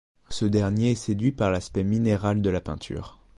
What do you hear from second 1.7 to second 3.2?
minéral de la peinture.